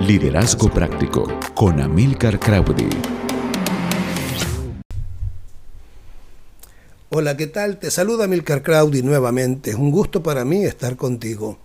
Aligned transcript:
Liderazgo 0.00 0.68
Práctico 0.68 1.26
con 1.54 1.80
Amilcar 1.80 2.38
Crowdy. 2.38 2.90
Hola, 7.08 7.34
¿qué 7.38 7.46
tal? 7.46 7.78
Te 7.78 7.90
saluda 7.90 8.24
Amilcar 8.24 8.62
Crowdy 8.62 9.02
nuevamente. 9.02 9.70
Es 9.70 9.76
un 9.76 9.90
gusto 9.90 10.22
para 10.22 10.44
mí 10.44 10.64
estar 10.66 10.96
contigo. 10.96 11.56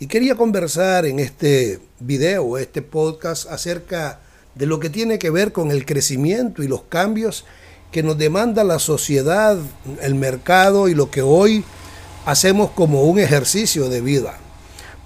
Y 0.00 0.08
quería 0.08 0.34
conversar 0.34 1.06
en 1.06 1.20
este 1.20 1.78
video, 2.00 2.58
este 2.58 2.82
podcast, 2.82 3.48
acerca 3.48 4.18
de 4.56 4.66
lo 4.66 4.80
que 4.80 4.90
tiene 4.90 5.20
que 5.20 5.30
ver 5.30 5.52
con 5.52 5.70
el 5.70 5.86
crecimiento 5.86 6.64
y 6.64 6.68
los 6.68 6.82
cambios 6.82 7.44
que 7.92 8.02
nos 8.02 8.18
demanda 8.18 8.64
la 8.64 8.80
sociedad, 8.80 9.58
el 10.02 10.16
mercado 10.16 10.88
y 10.88 10.94
lo 10.94 11.08
que 11.08 11.22
hoy 11.22 11.62
hacemos 12.24 12.72
como 12.72 13.04
un 13.04 13.20
ejercicio 13.20 13.88
de 13.88 14.00
vida. 14.00 14.38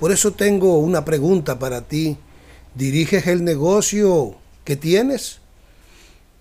Por 0.00 0.12
eso 0.12 0.32
tengo 0.32 0.78
una 0.78 1.04
pregunta 1.04 1.58
para 1.58 1.82
ti. 1.82 2.16
¿Diriges 2.74 3.26
el 3.26 3.42
negocio 3.42 4.36
que 4.64 4.76
tienes? 4.76 5.40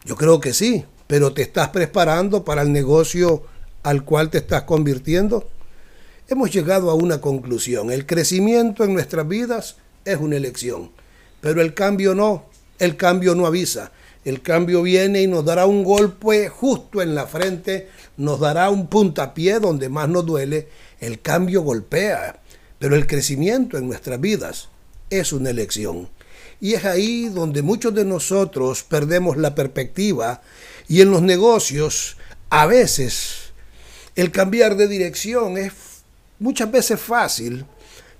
Yo 0.06 0.16
creo 0.16 0.40
que 0.40 0.54
sí, 0.54 0.86
pero 1.08 1.34
¿te 1.34 1.42
estás 1.42 1.70
preparando 1.70 2.46
para 2.46 2.62
el 2.62 2.72
negocio 2.72 3.44
al 3.82 4.06
cual 4.06 4.30
te 4.30 4.38
estás 4.38 4.64
convirtiendo? 4.64 5.50
Hemos 6.28 6.52
llegado 6.52 6.92
a 6.92 6.94
una 6.94 7.20
conclusión. 7.20 7.92
El 7.92 8.06
crecimiento 8.06 8.84
en 8.84 8.94
nuestras 8.94 9.28
vidas 9.28 9.78
es 10.06 10.18
una 10.18 10.38
elección, 10.38 10.92
pero 11.42 11.62
el 11.62 11.74
cambio 11.74 12.14
no. 12.14 12.46
El 12.78 12.96
cambio 12.96 13.34
no 13.34 13.48
avisa. 13.48 13.92
El 14.24 14.44
cambio 14.44 14.84
viene 14.84 15.24
y 15.24 15.28
nos 15.28 15.44
dará 15.46 15.66
un 15.66 15.84
golpe 15.84 16.48
justo 16.48 17.02
en 17.02 17.16
la 17.16 17.26
frente, 17.26 17.90
nos 18.18 18.40
dará 18.40 18.70
un 18.70 18.86
puntapié 18.86 19.60
donde 19.60 19.90
más 19.90 20.08
nos 20.08 20.28
duele. 20.28 20.68
El 21.00 21.22
cambio 21.22 21.64
golpea, 21.64 22.40
pero 22.78 22.96
el 22.96 23.08
crecimiento 23.08 23.80
en 23.80 23.88
nuestras 23.88 24.22
vidas 24.22 24.70
es 25.10 25.34
una 25.34 25.50
elección. 25.50 26.08
Y 26.60 26.74
es 26.74 26.86
ahí 26.86 27.30
donde 27.30 27.62
muchos 27.62 27.94
de 27.94 28.06
nosotros 28.06 28.84
perdemos 28.84 29.38
la 29.38 29.56
perspectiva 29.56 30.42
y 30.88 31.02
en 31.02 31.12
los 31.12 31.22
negocios 31.22 32.18
a 32.50 32.66
veces 32.66 33.54
el 34.16 34.32
cambiar 34.32 34.76
de 34.76 34.88
dirección 34.88 35.58
es 35.58 35.74
muchas 36.40 36.72
veces 36.72 37.00
fácil, 37.00 37.66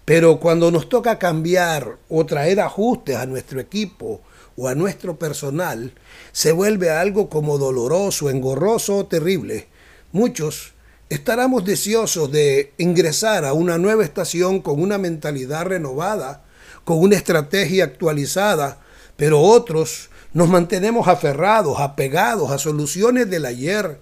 pero 0.06 0.40
cuando 0.40 0.72
nos 0.72 0.90
toca 0.90 1.20
cambiar 1.20 1.98
o 2.10 2.26
traer 2.26 2.60
ajustes 2.60 3.16
a 3.16 3.26
nuestro 3.26 3.60
equipo 3.60 4.22
o 4.56 4.68
a 4.68 4.76
nuestro 4.76 5.18
personal, 5.18 5.94
se 6.32 6.52
vuelve 6.52 6.90
algo 6.90 7.30
como 7.30 7.58
doloroso, 7.58 8.30
engorroso 8.30 8.98
o 8.98 9.06
terrible. 9.08 9.68
Muchos 10.12 10.74
estaremos 11.10 11.66
deseosos 11.66 12.32
de 12.32 12.74
ingresar 12.78 13.46
a 13.46 13.54
una 13.54 13.78
nueva 13.78 14.04
estación 14.04 14.62
con 14.62 14.82
una 14.82 14.98
mentalidad 14.98 15.66
renovada, 15.66 16.46
con 16.90 16.98
una 16.98 17.18
estrategia 17.18 17.84
actualizada, 17.84 18.80
pero 19.16 19.40
otros 19.40 20.10
nos 20.34 20.50
mantenemos 20.50 21.08
aferrados, 21.08 21.80
apegados 21.80 22.50
a 22.50 22.58
soluciones 22.58 23.30
del 23.30 23.46
ayer 23.46 24.02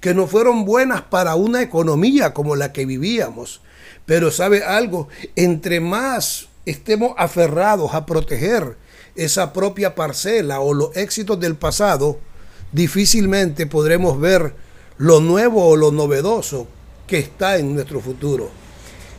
que 0.00 0.14
no 0.14 0.26
fueron 0.26 0.64
buenas 0.64 1.02
para 1.02 1.36
una 1.36 1.62
economía 1.62 2.34
como 2.34 2.56
la 2.56 2.72
que 2.72 2.86
vivíamos. 2.86 3.60
Pero 4.04 4.32
sabe 4.32 4.64
algo, 4.64 5.06
entre 5.36 5.78
más 5.78 6.48
estemos 6.66 7.14
aferrados 7.18 7.94
a 7.94 8.04
proteger 8.04 8.78
esa 9.14 9.52
propia 9.52 9.94
parcela 9.94 10.58
o 10.58 10.74
los 10.74 10.96
éxitos 10.96 11.38
del 11.38 11.54
pasado, 11.54 12.18
difícilmente 12.72 13.68
podremos 13.68 14.18
ver 14.18 14.56
lo 14.98 15.20
nuevo 15.20 15.68
o 15.68 15.76
lo 15.76 15.92
novedoso 15.92 16.66
que 17.06 17.20
está 17.20 17.58
en 17.58 17.76
nuestro 17.76 18.00
futuro. 18.00 18.63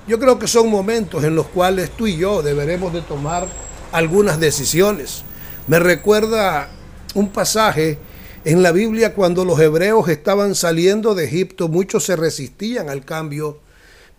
Yo 0.07 0.19
creo 0.19 0.37
que 0.37 0.47
son 0.47 0.69
momentos 0.69 1.23
en 1.23 1.35
los 1.35 1.47
cuales 1.47 1.89
tú 1.89 2.05
y 2.05 2.15
yo 2.15 2.43
deberemos 2.43 2.93
de 2.93 3.01
tomar 3.01 3.47
algunas 3.91 4.39
decisiones. 4.39 5.23
Me 5.67 5.79
recuerda 5.79 6.69
un 7.15 7.29
pasaje 7.29 7.97
en 8.43 8.61
la 8.61 8.71
Biblia 8.71 9.15
cuando 9.15 9.43
los 9.45 9.59
hebreos 9.59 10.07
estaban 10.07 10.53
saliendo 10.53 11.15
de 11.15 11.25
Egipto, 11.25 11.69
muchos 11.69 12.03
se 12.03 12.15
resistían 12.15 12.87
al 12.89 13.03
cambio, 13.03 13.57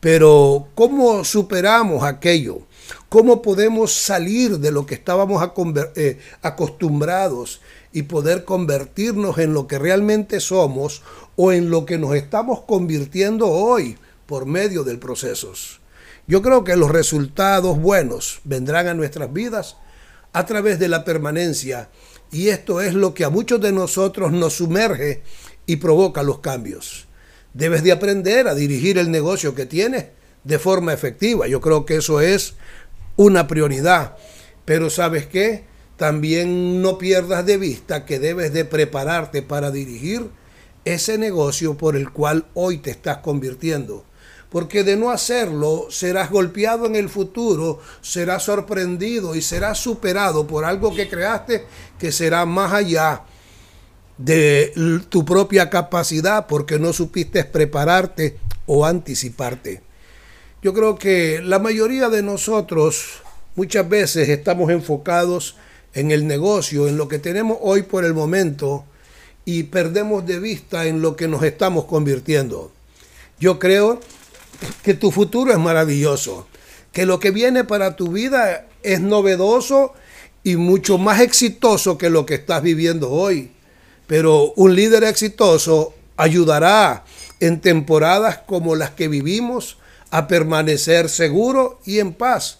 pero 0.00 0.66
¿cómo 0.74 1.22
superamos 1.22 2.02
aquello? 2.02 2.62
¿Cómo 3.08 3.40
podemos 3.40 3.92
salir 3.92 4.58
de 4.58 4.72
lo 4.72 4.86
que 4.86 4.96
estábamos 4.96 5.40
eh, 5.94 6.18
acostumbrados 6.42 7.60
y 7.92 8.02
poder 8.02 8.44
convertirnos 8.44 9.38
en 9.38 9.54
lo 9.54 9.68
que 9.68 9.78
realmente 9.78 10.40
somos 10.40 11.02
o 11.36 11.52
en 11.52 11.70
lo 11.70 11.86
que 11.86 11.96
nos 11.96 12.16
estamos 12.16 12.62
convirtiendo 12.62 13.48
hoy? 13.48 13.96
Por 14.26 14.46
medio 14.46 14.84
del 14.84 14.98
proceso. 14.98 15.52
Yo 16.26 16.42
creo 16.42 16.64
que 16.64 16.76
los 16.76 16.90
resultados 16.90 17.78
buenos 17.78 18.40
vendrán 18.44 18.88
a 18.88 18.94
nuestras 18.94 19.32
vidas 19.32 19.76
a 20.32 20.44
través 20.44 20.78
de 20.78 20.88
la 20.88 21.04
permanencia 21.04 21.88
y 22.32 22.48
esto 22.48 22.80
es 22.80 22.94
lo 22.94 23.14
que 23.14 23.24
a 23.24 23.30
muchos 23.30 23.60
de 23.60 23.72
nosotros 23.72 24.32
nos 24.32 24.54
sumerge 24.54 25.22
y 25.66 25.76
provoca 25.76 26.22
los 26.22 26.40
cambios. 26.40 27.06
Debes 27.54 27.82
de 27.82 27.92
aprender 27.92 28.48
a 28.48 28.54
dirigir 28.54 28.98
el 28.98 29.10
negocio 29.10 29.54
que 29.54 29.66
tienes 29.66 30.06
de 30.44 30.58
forma 30.58 30.92
efectiva. 30.92 31.46
Yo 31.46 31.60
creo 31.60 31.86
que 31.86 31.96
eso 31.96 32.20
es 32.20 32.54
una 33.16 33.46
prioridad. 33.46 34.16
Pero 34.64 34.90
sabes 34.90 35.26
qué? 35.26 35.64
También 35.96 36.82
no 36.82 36.98
pierdas 36.98 37.46
de 37.46 37.56
vista 37.56 38.04
que 38.04 38.18
debes 38.18 38.52
de 38.52 38.64
prepararte 38.64 39.42
para 39.42 39.70
dirigir 39.70 40.28
ese 40.84 41.18
negocio 41.18 41.76
por 41.78 41.96
el 41.96 42.10
cual 42.10 42.46
hoy 42.54 42.78
te 42.78 42.90
estás 42.90 43.18
convirtiendo 43.18 44.04
porque 44.56 44.84
de 44.84 44.96
no 44.96 45.10
hacerlo 45.10 45.88
serás 45.90 46.30
golpeado 46.30 46.86
en 46.86 46.96
el 46.96 47.10
futuro, 47.10 47.78
serás 48.00 48.44
sorprendido 48.44 49.34
y 49.34 49.42
serás 49.42 49.76
superado 49.76 50.46
por 50.46 50.64
algo 50.64 50.94
que 50.94 51.10
creaste 51.10 51.66
que 51.98 52.10
será 52.10 52.46
más 52.46 52.72
allá 52.72 53.20
de 54.16 54.72
tu 55.10 55.26
propia 55.26 55.68
capacidad 55.68 56.46
porque 56.46 56.78
no 56.78 56.94
supiste 56.94 57.44
prepararte 57.44 58.38
o 58.64 58.86
anticiparte. 58.86 59.82
Yo 60.62 60.72
creo 60.72 60.96
que 60.96 61.42
la 61.44 61.58
mayoría 61.58 62.08
de 62.08 62.22
nosotros 62.22 63.20
muchas 63.56 63.86
veces 63.86 64.30
estamos 64.30 64.70
enfocados 64.70 65.56
en 65.92 66.12
el 66.12 66.26
negocio, 66.26 66.88
en 66.88 66.96
lo 66.96 67.08
que 67.08 67.18
tenemos 67.18 67.58
hoy 67.60 67.82
por 67.82 68.06
el 68.06 68.14
momento 68.14 68.86
y 69.44 69.64
perdemos 69.64 70.24
de 70.24 70.38
vista 70.40 70.86
en 70.86 71.02
lo 71.02 71.14
que 71.14 71.28
nos 71.28 71.42
estamos 71.42 71.84
convirtiendo. 71.84 72.72
Yo 73.38 73.58
creo 73.58 74.00
que 74.82 74.94
tu 74.94 75.10
futuro 75.10 75.52
es 75.52 75.58
maravilloso, 75.58 76.46
que 76.92 77.06
lo 77.06 77.20
que 77.20 77.30
viene 77.30 77.64
para 77.64 77.96
tu 77.96 78.08
vida 78.08 78.66
es 78.82 79.00
novedoso 79.00 79.94
y 80.42 80.56
mucho 80.56 80.98
más 80.98 81.20
exitoso 81.20 81.98
que 81.98 82.10
lo 82.10 82.24
que 82.24 82.34
estás 82.34 82.62
viviendo 82.62 83.10
hoy. 83.10 83.50
Pero 84.06 84.52
un 84.54 84.74
líder 84.74 85.04
exitoso 85.04 85.94
ayudará 86.16 87.04
en 87.40 87.60
temporadas 87.60 88.38
como 88.46 88.76
las 88.76 88.90
que 88.90 89.08
vivimos 89.08 89.78
a 90.10 90.28
permanecer 90.28 91.08
seguro 91.08 91.80
y 91.84 91.98
en 91.98 92.12
paz. 92.12 92.58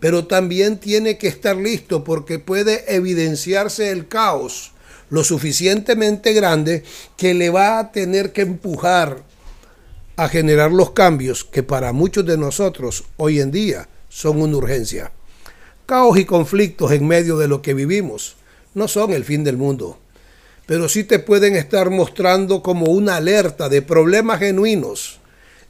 Pero 0.00 0.26
también 0.26 0.78
tiene 0.78 1.18
que 1.18 1.28
estar 1.28 1.56
listo 1.56 2.04
porque 2.04 2.38
puede 2.38 2.94
evidenciarse 2.94 3.90
el 3.90 4.08
caos 4.08 4.72
lo 5.08 5.22
suficientemente 5.22 6.32
grande 6.32 6.82
que 7.16 7.34
le 7.34 7.50
va 7.50 7.78
a 7.78 7.92
tener 7.92 8.32
que 8.32 8.42
empujar 8.42 9.22
a 10.16 10.28
generar 10.28 10.72
los 10.72 10.92
cambios 10.92 11.44
que 11.44 11.62
para 11.62 11.92
muchos 11.92 12.24
de 12.24 12.38
nosotros 12.38 13.04
hoy 13.16 13.40
en 13.40 13.50
día 13.50 13.88
son 14.08 14.40
una 14.40 14.56
urgencia. 14.56 15.12
Caos 15.84 16.18
y 16.18 16.24
conflictos 16.24 16.90
en 16.92 17.06
medio 17.06 17.36
de 17.36 17.48
lo 17.48 17.62
que 17.62 17.74
vivimos 17.74 18.36
no 18.74 18.88
son 18.88 19.12
el 19.12 19.24
fin 19.24 19.44
del 19.44 19.56
mundo, 19.56 19.98
pero 20.66 20.88
sí 20.88 21.04
te 21.04 21.18
pueden 21.18 21.54
estar 21.54 21.90
mostrando 21.90 22.62
como 22.62 22.86
una 22.86 23.16
alerta 23.16 23.68
de 23.68 23.82
problemas 23.82 24.40
genuinos 24.40 25.20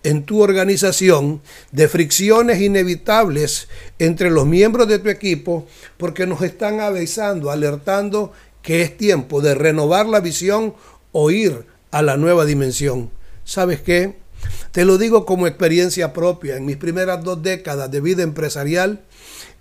en 0.03 0.23
tu 0.23 0.41
organización, 0.41 1.41
de 1.73 1.89
fricciones 1.89 2.61
inevitables 2.61 3.69
entre 3.99 4.31
los 4.31 4.47
miembros 4.47 4.87
de 4.87 5.01
tu 5.01 5.09
equipo, 5.09 5.67
porque 5.97 6.27
nos 6.27 6.43
están 6.43 6.79
avisando, 6.79 7.51
alertando 7.51 8.33
que 8.63 8.83
es 8.83 8.97
tiempo 8.97 9.41
de 9.41 9.57
renovar 9.57 10.07
la 10.07 10.21
visión 10.21 10.75
o 11.11 11.31
ir 11.33 11.67
a 11.91 12.03
la 12.03 12.17
nueva 12.17 12.45
dimensión. 12.45 13.11
¿Sabes 13.45 13.81
qué? 13.81 14.17
Te 14.73 14.85
lo 14.85 14.99
digo 14.99 15.25
como 15.25 15.47
experiencia 15.47 16.13
propia. 16.13 16.57
En 16.57 16.67
mis 16.67 16.77
primeras 16.77 17.25
dos 17.25 17.43
décadas 17.43 17.91
de 17.91 18.01
vida 18.01 18.23
empresarial, 18.23 19.01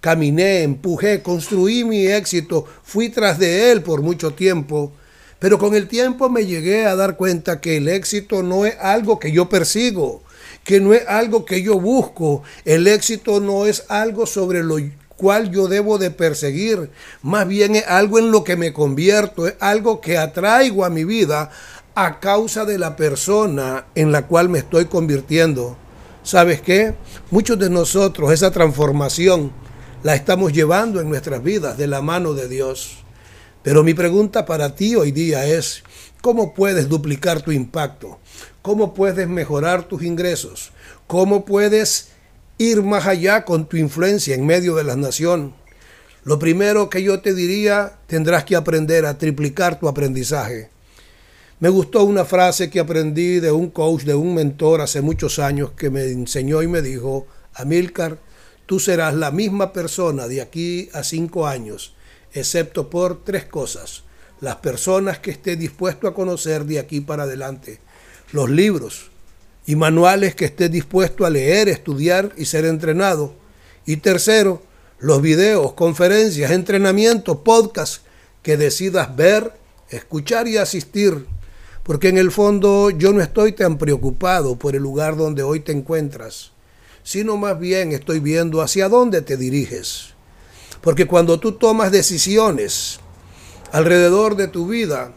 caminé, 0.02 0.64
empujé, 0.64 1.22
construí 1.22 1.84
mi 1.84 2.08
éxito, 2.08 2.66
fui 2.84 3.10
tras 3.10 3.40
de 3.40 3.72
él 3.72 3.82
por 3.82 4.02
mucho 4.02 4.32
tiempo. 4.32 4.92
Pero 5.40 5.58
con 5.60 5.76
el 5.76 5.88
tiempo 5.88 6.30
me 6.30 6.46
llegué 6.46 6.86
a 6.86 6.96
dar 6.96 7.18
cuenta 7.18 7.62
que 7.62 7.78
el 7.78 7.88
éxito 7.88 8.44
no 8.44 8.66
es 8.66 8.76
algo 8.80 9.20
que 9.20 9.32
yo 9.32 9.50
persigo, 9.50 10.24
que 10.64 10.80
no 10.80 10.94
es 10.94 11.08
algo 11.08 11.46
que 11.46 11.62
yo 11.62 11.80
busco. 11.80 12.44
El 12.64 12.88
éxito 12.88 13.40
no 13.40 13.66
es 13.66 13.86
algo 13.90 14.26
sobre 14.26 14.64
lo 14.64 14.78
cual 15.16 15.52
yo 15.52 15.68
debo 15.68 15.98
de 15.98 16.12
perseguir. 16.12 16.90
Más 17.22 17.48
bien 17.48 17.76
es 17.76 17.86
algo 17.88 18.20
en 18.20 18.32
lo 18.32 18.44
que 18.44 18.56
me 18.56 18.74
convierto, 18.74 19.48
es 19.48 19.56
algo 19.60 20.02
que 20.02 20.18
atraigo 20.18 20.86
a 20.86 20.90
mi 20.90 21.04
vida 21.04 21.52
a 21.96 22.20
causa 22.20 22.66
de 22.66 22.78
la 22.78 22.98
persona 22.98 23.86
en 23.96 24.12
la 24.12 24.28
cual 24.28 24.50
me 24.50 24.60
estoy 24.60 24.86
convirtiendo. 24.86 25.78
¿Sabes 26.24 26.62
qué? 26.62 26.94
Muchos 27.32 27.58
de 27.58 27.70
nosotros 27.70 28.34
esa 28.34 28.52
transformación 28.52 29.54
la 30.04 30.14
estamos 30.14 30.52
llevando 30.52 31.00
en 31.00 31.08
nuestras 31.08 31.42
vidas 31.42 31.78
de 31.78 31.88
la 31.88 32.02
mano 32.02 32.34
de 32.34 32.50
Dios. 32.50 32.98
Pero 33.64 33.82
mi 33.82 33.94
pregunta 33.94 34.46
para 34.46 34.76
ti 34.76 34.96
hoy 34.96 35.14
día 35.14 35.46
es, 35.46 35.84
¿cómo 36.22 36.54
puedes 36.54 36.90
duplicar 36.90 37.42
tu 37.42 37.54
impacto? 37.54 38.20
¿Cómo 38.62 38.94
puedes 38.94 39.30
mejorar 39.30 39.88
tus 39.88 40.04
ingresos? 40.04 40.74
¿Cómo 41.08 41.46
puedes 41.46 42.10
ir 42.58 42.84
más 42.84 43.08
allá 43.08 43.46
con 43.46 43.68
tu 43.68 43.78
influencia 43.78 44.36
en 44.36 44.46
medio 44.46 44.76
de 44.76 44.84
la 44.84 44.98
nación? 44.98 45.56
Lo 46.26 46.40
primero 46.40 46.90
que 46.90 47.04
yo 47.04 47.22
te 47.22 47.34
diría, 47.34 48.00
tendrás 48.08 48.44
que 48.44 48.58
aprender 48.58 49.06
a 49.06 49.18
triplicar 49.18 49.80
tu 49.80 49.88
aprendizaje. 49.88 50.75
Me 51.58 51.70
gustó 51.70 52.04
una 52.04 52.26
frase 52.26 52.70
que 52.70 52.82
aprendí 52.82 53.40
de 53.40 53.50
un 53.50 53.70
coach, 53.70 54.04
de 54.04 54.14
un 54.14 54.36
mentor 54.36 54.82
hace 54.82 55.02
muchos 55.02 55.40
años 55.40 55.72
que 55.72 55.90
me 55.90 56.04
enseñó 56.04 56.62
y 56.62 56.68
me 56.68 56.82
dijo, 56.82 57.28
Amilcar, 57.54 58.18
tú 58.66 58.78
serás 58.78 59.14
la 59.14 59.32
misma 59.32 59.72
persona 59.72 60.28
de 60.28 60.42
aquí 60.42 60.90
a 60.92 61.02
cinco 61.02 61.48
años, 61.48 61.96
excepto 62.34 62.90
por 62.90 63.24
tres 63.24 63.46
cosas. 63.46 64.04
Las 64.42 64.58
personas 64.58 65.20
que 65.20 65.32
esté 65.32 65.56
dispuesto 65.56 66.10
a 66.10 66.14
conocer 66.14 66.66
de 66.66 66.78
aquí 66.78 67.00
para 67.00 67.24
adelante, 67.24 67.80
los 68.34 68.50
libros 68.50 69.12
y 69.66 69.78
manuales 69.78 70.36
que 70.36 70.46
esté 70.46 70.68
dispuesto 70.68 71.26
a 71.26 71.30
leer, 71.30 71.70
estudiar 71.70 72.34
y 72.36 72.44
ser 72.46 72.66
entrenado. 72.66 73.34
Y 73.86 73.98
tercero, 73.98 74.62
los 75.00 75.22
videos, 75.22 75.72
conferencias, 75.72 76.52
entrenamientos, 76.52 77.38
podcasts 77.38 78.02
que 78.44 78.58
decidas 78.58 79.16
ver, 79.16 79.54
escuchar 79.90 80.50
y 80.50 80.58
asistir 80.58 81.26
porque 81.86 82.10
en 82.10 82.18
el 82.18 82.32
fondo 82.32 82.90
yo 82.90 83.14
no 83.14 83.22
estoy 83.22 83.52
tan 83.52 83.78
preocupado 83.78 84.56
por 84.58 84.76
el 84.76 84.82
lugar 84.82 85.16
donde 85.16 85.44
hoy 85.44 85.60
te 85.60 85.72
encuentras, 85.72 86.50
sino 87.04 87.38
más 87.38 87.60
bien 87.60 87.92
estoy 87.92 88.20
viendo 88.20 88.64
hacia 88.64 88.90
dónde 88.90 89.22
te 89.22 89.38
diriges. 89.38 90.16
Porque 90.82 91.06
cuando 91.06 91.40
tú 91.40 91.52
tomas 91.52 91.92
decisiones 91.92 93.00
alrededor 93.72 94.36
de 94.36 94.48
tu 94.48 94.68
vida, 94.68 95.14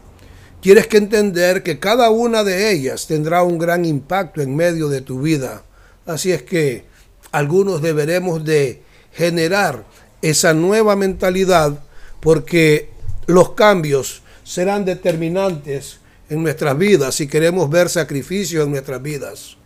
tienes 0.61 0.87
que 0.87 0.99
entender 0.99 1.63
que 1.63 1.79
cada 1.79 2.11
una 2.11 2.45
de 2.45 2.71
ellas 2.71 3.07
tendrá 3.07 3.43
un 3.43 3.57
gran 3.57 3.87
impacto 3.87 4.43
en 4.43 4.55
medio 4.55 4.91
de 4.91 5.01
tu 5.01 5.23
vida. 5.23 5.63
Así 6.05 6.33
es 6.33 6.43
que 6.43 6.85
algunos 7.33 7.81
deberemos 7.81 8.45
de 8.45 8.83
generar 9.15 9.87
esa 10.21 10.53
nueva 10.53 10.97
mentalidad 10.97 11.83
porque 12.21 12.91
los 13.27 13.53
cambios 13.53 14.21
serán 14.45 14.85
determinantes 14.85 16.01
en 16.29 16.43
nuestras 16.43 16.77
vidas, 16.77 17.15
si 17.15 17.27
queremos 17.27 17.71
ver 17.71 17.89
sacrificio 17.89 18.63
en 18.63 18.71
nuestras 18.71 19.03
vidas. 19.03 19.59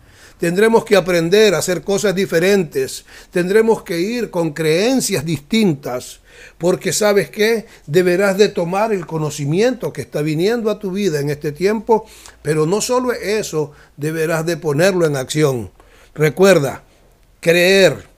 Tendremos 0.42 0.84
que 0.84 0.96
aprender 0.96 1.54
a 1.54 1.58
hacer 1.58 1.82
cosas 1.82 2.16
diferentes. 2.16 3.04
Tendremos 3.30 3.84
que 3.84 4.00
ir 4.00 4.28
con 4.28 4.52
creencias 4.52 5.24
distintas. 5.24 6.18
Porque 6.58 6.92
sabes 6.92 7.30
que 7.30 7.66
deberás 7.86 8.36
de 8.38 8.48
tomar 8.48 8.92
el 8.92 9.06
conocimiento 9.06 9.92
que 9.92 10.00
está 10.00 10.20
viniendo 10.20 10.68
a 10.68 10.80
tu 10.80 10.90
vida 10.90 11.20
en 11.20 11.30
este 11.30 11.52
tiempo. 11.52 12.06
Pero 12.42 12.66
no 12.66 12.80
solo 12.80 13.12
eso, 13.12 13.70
deberás 13.96 14.44
de 14.44 14.56
ponerlo 14.56 15.06
en 15.06 15.14
acción. 15.14 15.70
Recuerda, 16.12 16.82
creer 17.38 18.08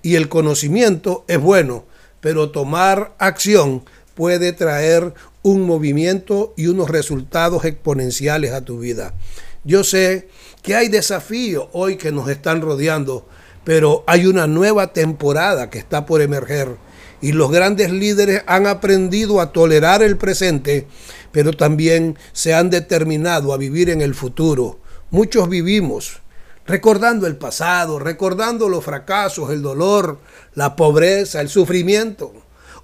y 0.00 0.14
el 0.14 0.30
conocimiento 0.30 1.26
es 1.28 1.38
bueno. 1.38 1.84
Pero 2.22 2.50
tomar 2.50 3.14
acción 3.18 3.84
puede 4.14 4.54
traer 4.54 5.12
un 5.44 5.60
movimiento 5.62 6.54
y 6.56 6.68
unos 6.68 6.88
resultados 6.88 7.66
exponenciales 7.66 8.52
a 8.52 8.64
tu 8.64 8.78
vida. 8.78 9.14
Yo 9.62 9.84
sé 9.84 10.28
que 10.62 10.74
hay 10.74 10.88
desafíos 10.88 11.68
hoy 11.72 11.96
que 11.96 12.10
nos 12.10 12.30
están 12.30 12.62
rodeando, 12.62 13.28
pero 13.62 14.04
hay 14.06 14.26
una 14.26 14.46
nueva 14.46 14.94
temporada 14.94 15.68
que 15.68 15.78
está 15.78 16.06
por 16.06 16.22
emerger 16.22 16.76
y 17.20 17.32
los 17.32 17.50
grandes 17.50 17.90
líderes 17.90 18.42
han 18.46 18.66
aprendido 18.66 19.40
a 19.40 19.52
tolerar 19.52 20.02
el 20.02 20.16
presente, 20.16 20.86
pero 21.30 21.52
también 21.52 22.18
se 22.32 22.54
han 22.54 22.70
determinado 22.70 23.52
a 23.52 23.58
vivir 23.58 23.90
en 23.90 24.00
el 24.00 24.14
futuro. 24.14 24.78
Muchos 25.10 25.50
vivimos 25.50 26.22
recordando 26.66 27.26
el 27.26 27.36
pasado, 27.36 27.98
recordando 27.98 28.70
los 28.70 28.82
fracasos, 28.82 29.50
el 29.50 29.60
dolor, 29.60 30.20
la 30.54 30.74
pobreza, 30.74 31.42
el 31.42 31.50
sufrimiento. 31.50 32.32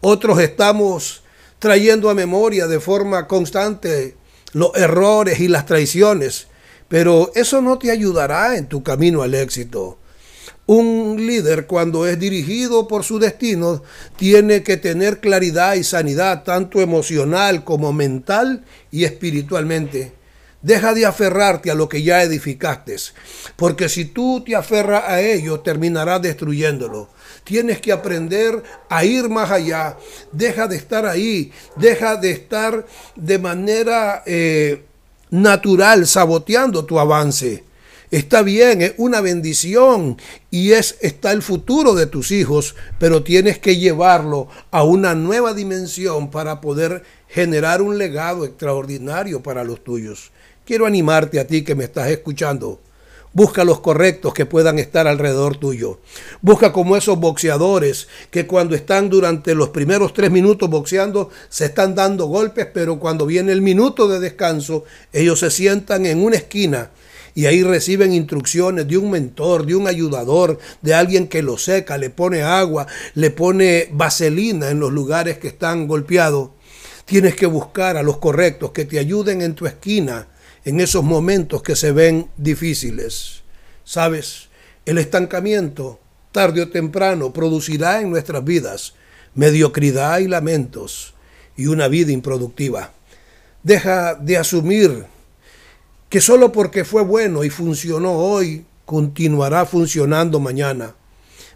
Otros 0.03 0.41
estamos 0.41 1.23
trayendo 1.61 2.11
a 2.11 2.15
memoria 2.15 2.67
de 2.67 2.81
forma 2.81 3.29
constante 3.29 4.17
los 4.53 4.75
errores 4.75 5.39
y 5.39 5.47
las 5.47 5.67
traiciones, 5.67 6.49
pero 6.89 7.31
eso 7.37 7.63
no 7.63 7.79
te 7.79 7.93
ayudará 7.93 8.57
en 8.57 8.67
tu 8.67 8.83
camino 8.83 9.23
al 9.23 9.35
éxito. 9.35 9.99
Un 10.67 11.17
líder 11.27 11.67
cuando 11.67 12.07
es 12.07 12.19
dirigido 12.19 12.89
por 12.89 13.05
su 13.05 13.19
destino 13.19 13.83
tiene 14.17 14.63
que 14.63 14.77
tener 14.77 15.21
claridad 15.21 15.75
y 15.75 15.85
sanidad 15.85 16.45
tanto 16.45 16.81
emocional 16.81 17.65
como 17.65 17.93
mental 17.93 18.65
y 18.91 19.05
espiritualmente. 19.05 20.20
Deja 20.63 20.93
de 20.93 21.07
aferrarte 21.07 21.71
a 21.71 21.75
lo 21.75 21.89
que 21.89 22.03
ya 22.03 22.23
edificaste, 22.23 22.97
porque 23.57 23.89
si 23.89 24.05
tú 24.05 24.43
te 24.45 24.55
aferras 24.55 25.05
a 25.07 25.21
ello 25.21 25.61
terminarás 25.61 26.21
destruyéndolo. 26.21 27.09
Tienes 27.45 27.81
que 27.81 27.93
aprender 27.93 28.63
a 28.89 29.05
ir 29.05 29.29
más 29.31 29.51
allá. 29.51 29.97
Deja 30.33 30.69
de 30.69 30.77
estar 30.77 31.07
ahí. 31.07 31.51
Deja 31.77 32.17
de 32.17 32.31
estar 32.31 32.87
de 33.17 33.39
manera 33.39 34.23
eh, 34.27 34.85
natural 35.31 36.07
saboteando 36.07 36.85
tu 36.85 37.01
avance. 37.01 37.65
Está 38.11 38.43
bien, 38.43 38.83
es 38.83 38.95
una 38.97 39.21
bendición 39.21 40.17
y 40.51 40.73
es 40.73 40.97
está 41.01 41.31
el 41.31 41.43
futuro 41.43 41.95
de 41.95 42.07
tus 42.07 42.33
hijos, 42.33 42.75
pero 42.99 43.23
tienes 43.23 43.61
que 43.61 43.77
llevarlo 43.77 44.49
a 44.73 44.83
una 44.83 45.15
nueva 45.15 45.55
dimensión 45.55 46.29
para 46.29 46.61
poder 46.61 47.05
generar 47.31 47.81
un 47.81 47.97
legado 47.97 48.45
extraordinario 48.45 49.43
para 49.43 49.65
los 49.65 49.83
tuyos. 49.83 50.31
Quiero 50.65 50.87
animarte 50.87 51.41
a 51.41 51.47
ti 51.47 51.65
que 51.65 51.75
me 51.75 51.85
estás 51.85 52.09
escuchando 52.09 52.81
Busca 53.33 53.63
los 53.63 53.79
correctos 53.79 54.35
que 54.35 54.45
puedan 54.45 54.81
estar 54.81 55.07
alrededor 55.07 55.57
tuyo. 55.57 56.01
Busca 56.43 56.73
como 56.73 56.97
esos 56.97 57.21
boxeadores 57.21 58.09
que 58.33 58.49
cuando 58.49 58.75
están 58.75 59.09
durante 59.09 59.55
los 59.55 59.69
primeros 59.69 60.13
tres 60.13 60.33
minutos 60.33 60.69
boxeando 60.69 61.31
se 61.49 61.67
están 61.67 61.95
dando 61.95 62.27
golpes, 62.27 62.67
pero 62.75 62.99
cuando 62.99 63.27
viene 63.27 63.53
el 63.53 63.63
minuto 63.63 64.09
de 64.09 64.19
descanso, 64.19 64.83
ellos 65.13 65.39
se 65.39 65.53
sientan 65.53 66.07
en 66.07 66.25
una 66.25 66.37
esquina 66.37 66.91
y 67.33 67.47
ahí 67.47 67.63
reciben 67.63 68.13
instrucciones 68.13 68.89
de 68.89 68.99
un 68.99 69.13
mentor, 69.13 69.65
de 69.65 69.77
un 69.77 69.87
ayudador, 69.87 70.59
de 70.83 70.95
alguien 70.95 71.29
que 71.29 71.43
lo 71.43 71.57
seca, 71.57 71.99
le 71.99 72.11
pone 72.11 72.43
agua, 72.43 72.89
le 73.15 73.31
pone 73.31 73.89
vaselina 73.93 74.71
en 74.71 74.81
los 74.81 74.91
lugares 74.91 75.39
que 75.39 75.47
están 75.47 75.87
golpeados. 75.87 76.51
Tienes 77.11 77.35
que 77.35 77.47
buscar 77.47 77.97
a 77.97 78.05
los 78.05 78.19
correctos 78.19 78.71
que 78.71 78.85
te 78.85 79.01
ayuden 79.01 79.43
en 79.43 79.57
tu 79.57 79.67
esquina 79.67 80.29
en 80.65 80.79
esos 80.79 81.03
momentos 81.03 81.61
que 81.61 81.75
se 81.75 81.91
ven 81.91 82.31
difíciles. 82.37 83.43
Sabes, 83.83 84.49
el 84.87 84.97
estancamiento, 84.97 85.99
tarde 86.31 86.63
o 86.63 86.69
temprano, 86.69 87.33
producirá 87.33 88.01
en 88.01 88.11
nuestras 88.11 88.45
vidas 88.45 88.95
mediocridad 89.35 90.21
y 90.21 90.29
lamentos 90.29 91.15
y 91.57 91.67
una 91.67 91.89
vida 91.89 92.13
improductiva. 92.13 92.93
Deja 93.65 94.15
de 94.15 94.37
asumir 94.37 95.05
que 96.09 96.21
solo 96.21 96.53
porque 96.53 96.85
fue 96.85 97.03
bueno 97.03 97.43
y 97.43 97.51
funcionó 97.51 98.13
hoy, 98.13 98.65
continuará 98.85 99.67
funcionando 99.67 100.39
mañana. 100.39 100.95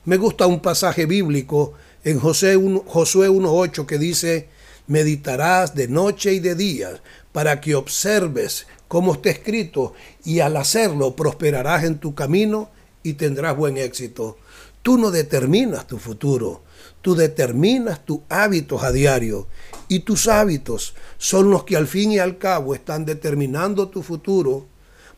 Me 0.05 0.17
gusta 0.17 0.49
un 0.49 0.59
pasaje 0.59 1.07
bíblico 1.07 1.75
en 2.03 2.19
Josué 2.19 2.57
1.8 2.57 3.87
que 3.87 3.99
dice, 3.99 4.49
meditarás 4.87 5.75
de 5.75 5.89
noche 5.89 6.35
y 6.35 6.41
de 6.41 6.55
día 6.55 7.01
para 7.33 7.61
que 7.61 7.75
observes 7.75 8.67
como 8.95 9.15
está 9.15 9.31
escrito, 9.31 9.93
y 10.25 10.39
al 10.39 10.57
hacerlo 10.57 11.17
prosperarás 11.17 11.83
en 11.83 11.99
tu 11.99 12.15
camino 12.15 12.71
y 13.03 13.15
tendrás 13.15 13.57
buen 13.57 13.77
éxito. 13.77 14.39
Tú 14.83 14.99
no 14.99 15.11
determinas 15.11 15.89
tu 15.89 15.99
futuro, 15.99 16.63
tú 17.03 17.17
determinas 17.17 18.05
tus 18.05 18.21
hábitos 18.29 18.85
a 18.85 18.93
diario 18.93 19.49
y 19.89 20.01
tus 20.01 20.29
hábitos 20.29 20.95
son 21.19 21.51
los 21.51 21.65
que 21.65 21.77
al 21.77 21.89
fin 21.89 22.13
y 22.13 22.21
al 22.21 22.39
cabo 22.39 22.73
están 22.73 23.05
determinando 23.05 23.89
tu 23.89 24.03
futuro. 24.03 24.67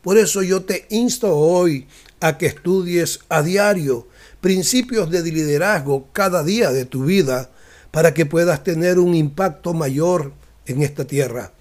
Por 0.01 0.17
eso 0.17 0.41
yo 0.41 0.63
te 0.63 0.87
insto 0.89 1.35
hoy 1.35 1.87
a 2.19 2.39
que 2.39 2.47
estudies 2.47 3.19
a 3.29 3.43
diario 3.43 4.07
principios 4.41 5.11
de 5.11 5.21
liderazgo 5.21 6.07
cada 6.13 6.43
día 6.43 6.71
de 6.71 6.85
tu 6.85 7.05
vida 7.05 7.51
para 7.91 8.13
que 8.13 8.25
puedas 8.25 8.63
tener 8.63 8.99
un 8.99 9.15
impacto 9.15 9.73
mayor 9.73 10.33
en 10.65 10.83
esta 10.83 11.05
tierra. 11.05 11.53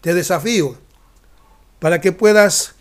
Te 0.00 0.14
desafío 0.14 0.76
para 1.78 2.00
que 2.00 2.12
puedas 2.12 2.74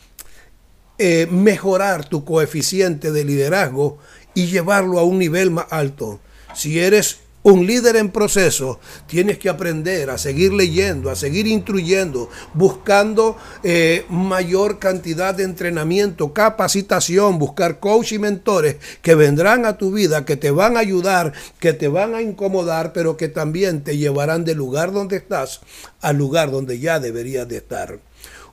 eh, 0.98 1.28
mejorar 1.32 2.06
tu 2.06 2.24
coeficiente 2.24 3.12
de 3.12 3.26
liderazgo 3.26 3.98
y 4.36 4.48
llevarlo 4.48 5.00
a 5.00 5.04
un 5.04 5.18
nivel 5.18 5.50
más 5.50 5.66
alto. 5.72 6.20
Si 6.54 6.80
eres 6.80 7.21
un 7.44 7.66
líder 7.66 7.96
en 7.96 8.10
proceso, 8.10 8.80
tienes 9.08 9.38
que 9.38 9.50
aprender 9.50 10.10
a 10.10 10.18
seguir 10.18 10.54
leyendo, 10.54 11.10
a 11.10 11.16
seguir 11.16 11.48
instruyendo, 11.48 12.30
buscando 12.54 13.38
eh, 13.64 14.06
mayor 14.10 14.80
cantidad 14.80 15.34
de 15.34 15.44
entrenamiento, 15.44 16.34
capacitación, 16.34 17.40
buscar 17.40 17.80
coach 17.80 18.12
y 18.12 18.20
mentores 18.20 18.78
que 19.02 19.16
vendrán 19.16 19.66
a 19.66 19.78
tu 19.78 19.92
vida, 19.92 20.26
que 20.26 20.38
te 20.38 20.52
van 20.52 20.78
a 20.78 20.82
ayudar, 20.82 21.34
que 21.60 21.74
te 21.74 21.88
van 21.88 22.14
a 22.14 22.22
incomodar, 22.22 22.94
pero 22.94 23.18
que 23.18 23.28
también 23.28 23.84
te 23.84 23.98
llevarán 23.98 24.46
del 24.46 24.58
lugar 24.58 24.92
donde 24.92 25.18
estás 25.18 25.62
al 26.02 26.18
lugar 26.18 26.52
donde 26.52 26.80
ya 26.80 27.00
deberías 27.00 27.48
de 27.48 27.58
estar. 27.58 28.00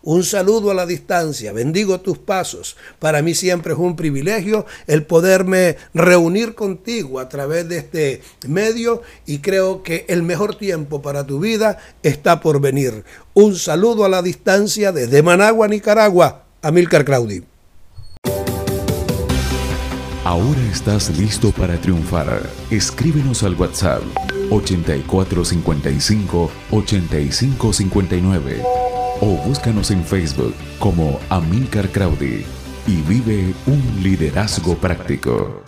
Un 0.08 0.24
saludo 0.24 0.70
a 0.70 0.74
la 0.74 0.86
distancia, 0.86 1.52
bendigo 1.52 2.00
tus 2.00 2.16
pasos. 2.16 2.78
Para 2.98 3.20
mí 3.20 3.34
siempre 3.34 3.74
es 3.74 3.78
un 3.78 3.94
privilegio 3.94 4.64
el 4.86 5.02
poderme 5.02 5.76
reunir 5.92 6.54
contigo 6.54 7.20
a 7.20 7.28
través 7.28 7.68
de 7.68 7.76
este 7.76 8.22
medio 8.48 9.02
y 9.26 9.40
creo 9.40 9.82
que 9.82 10.06
el 10.08 10.22
mejor 10.22 10.54
tiempo 10.54 11.02
para 11.02 11.26
tu 11.26 11.40
vida 11.40 11.76
está 12.02 12.40
por 12.40 12.58
venir. 12.58 13.04
Un 13.34 13.54
saludo 13.56 14.06
a 14.06 14.08
la 14.08 14.22
distancia 14.22 14.92
desde 14.92 15.22
Managua, 15.22 15.68
Nicaragua, 15.68 16.44
Amilcar 16.62 17.04
Claudi. 17.04 17.44
Ahora 20.24 20.60
estás 20.72 21.14
listo 21.18 21.52
para 21.52 21.78
triunfar. 21.78 22.48
Escríbenos 22.70 23.42
al 23.42 23.56
WhatsApp 23.56 24.00
8455 24.50 26.50
8559 26.70 28.77
o 29.20 29.26
búscanos 29.46 29.90
en 29.90 30.04
Facebook 30.04 30.54
como 30.78 31.18
Amilcar 31.28 31.88
Crowdy 31.90 32.44
y 32.86 32.96
vive 33.02 33.54
un 33.66 34.02
liderazgo 34.02 34.76
práctico. 34.76 35.67